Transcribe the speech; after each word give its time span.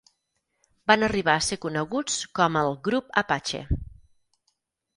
Van 0.91 1.07
arribar 1.07 1.35
a 1.41 1.43
ser 1.49 1.59
coneguts 1.67 2.17
com 2.41 2.59
el 2.63 2.73
"Grup 2.89 3.15
Apache". 3.25 3.65